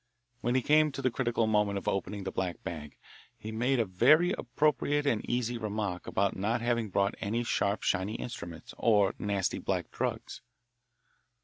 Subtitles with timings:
[0.39, 2.97] When he came to the critical moment of opening the black bag,
[3.37, 8.15] he made a very appropriate and easy remark about not having brought any sharp shiny
[8.15, 10.41] instruments or nasty black drugs.